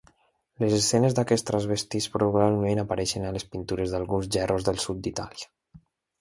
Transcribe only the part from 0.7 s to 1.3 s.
escenes